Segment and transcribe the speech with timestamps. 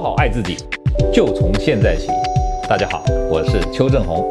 [0.00, 0.56] 好好爱自己，
[1.12, 2.08] 就从现在起。
[2.66, 4.24] 大家好，我是邱正红。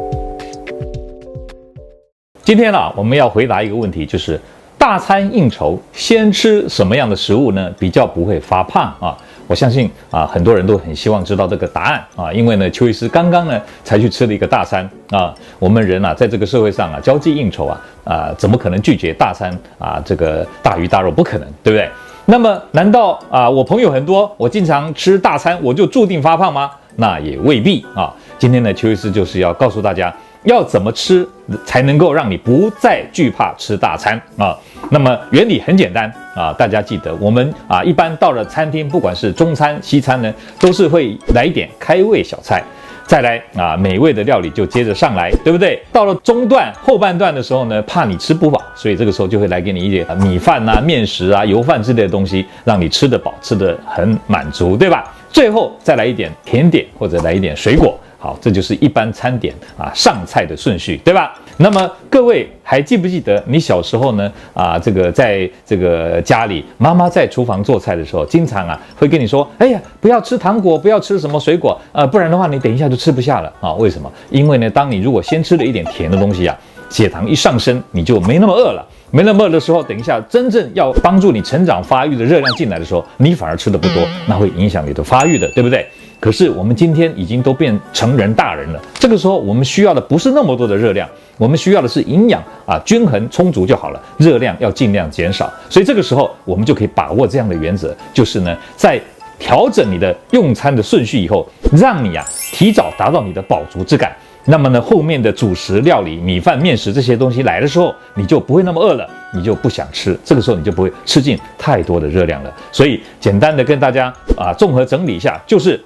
[2.44, 4.42] 今天呢、我们要回答一个问题，就是
[4.80, 7.72] 大餐应酬先吃什么样的食物呢？
[7.78, 9.16] 比较不会发胖啊？
[9.46, 15.36] 我相信啊，很多人都很希望知道这个答案啊，因为呢，邱医师刚刚呢才去吃了一个大餐啊。
[15.60, 20.02] 我们人啊，在这个社会上啊，交际应酬啊，啊，怎么可能拒绝大餐啊？
[20.04, 21.88] 这个大鱼大肉不可能，对不对？
[22.32, 26.70] 那么，难道啊，我朋友很多，我经常吃大餐，我就注定发胖吗？
[26.96, 28.14] 那也未必啊。
[28.38, 30.14] 今天呢，邱医师就是要告诉大家，
[30.44, 31.28] 要怎么吃
[31.66, 34.56] 才能够让你不再惧怕吃大餐啊。
[34.92, 42.64] 那么原理很简单啊，大家记得，我们啊一般到了餐厅，不管是中餐、西餐呢，都是会来一点开胃小菜。
[43.10, 45.82] 再来啊，美味的料理就接着上来，对不对？
[45.92, 55.12] 到了中段后半段的时候呢，怕你吃不饱，所以这个时候就会来给你一点米饭啊、面食啊、油饭之类的东西，让你吃得饱，吃得很满足，对吧？
[55.32, 58.00] 最后再来一点甜点或者来一点水果。
[58.20, 61.34] 好，这就是一般餐点啊上菜的顺序，对吧？
[61.56, 64.32] 那么各位还记不记得你小时候呢？
[64.54, 74.12] 啊，这个在这个家里，妈妈在厨房做菜的时候，经常啊会跟你说：“哎呀，不要吃糖果，不要吃什么水果，呃，不然的话你等一下就吃不下了啊。”为什么？
[74.30, 76.58] 因为呢，当你如果先吃了一点甜的东西啊，
[76.90, 78.86] 血糖一上升，你就没那么饿了。
[79.12, 85.86] 没那么饿的时候，等一下真正要帮助你成长发育的热量进来的时候，你反而吃的不多，那会影响你的发育的，对不对？
[86.20, 95.50] 可是我们今天已经都变成人大人了，这个时候我们需要的不是那么多的热量，我们需要的是营养啊，均衡充足就好了，热量要尽量减少。
[95.70, 99.00] 所以这个时候我们就可以把握这样的原则，就是呢，在
[99.40, 104.14] 调整你的用餐的顺序以后，让你啊提早达到你的饱足之感。
[104.44, 112.54] 那么呢，后面的主食料理、米饭、面食这些东西来的时候，你就不会那么饿了，你就不想吃，这个时候你就不会吃进太多的热量了。
[112.72, 115.80] 所以简单的跟大家啊综合整理一下，就是。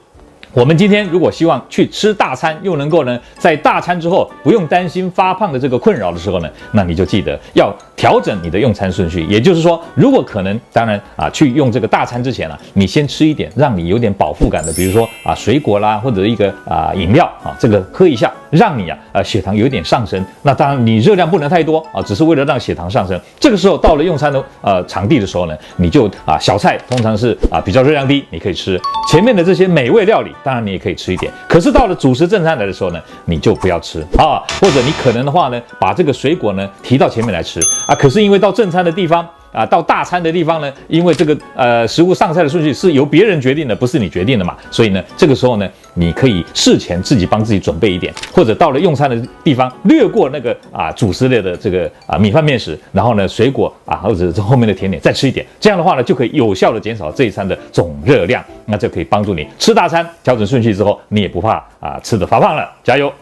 [0.56, 9.26] 我们今天如果希望去吃大餐，又能够呢在大餐之后不用担心发胖的这个困扰的时候呢，那你就记得要调整你的用餐顺序。
[9.28, 20.24] 也就是说，如果可能，当然啊，去用这个大餐之前呢、啊，你先吃一点让你有点饱腹感的，比如说啊水果啦，或者一个啊饮料啊，这个喝一下，让你啊呃血糖有点上升。
[20.44, 23.20] 那当然你热量不能太多啊，只是为了让血糖上升。
[23.40, 30.32] 这个时候到了用餐的呃场地的时候呢，你就啊小菜通常是啊比较热量低，你可以吃前面的这些美味料理。
[30.44, 37.96] 当然你也可以吃一点，可是到了主食正餐来的时候呢，你就不要吃啊，或者你可能的话呢，把这个水果呢提到前面来吃啊。
[37.96, 39.28] 可是因为到正餐的地方。
[39.54, 63.14] 啊，到大餐的地方呢，因为这个呃食物上菜的顺序是由别人决定的，不是你决定的嘛，所以呢，这个时候呢，你可以事前自己帮自己准备一点，或者到了用餐的地方略过那个啊主食类的这个啊米饭面食，然后呢水果啊或者是后面的甜点再吃一点，这样的话呢就可以有效的减少这一餐的总热量，那就可以帮助你吃大餐调整顺序之后，你也不怕啊吃的发胖了，加油！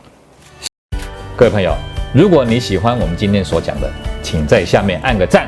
[1.36, 1.74] 各位朋友，
[2.14, 3.90] 如果你喜欢我们今天所讲的，
[4.22, 5.48] 请在下面按个赞。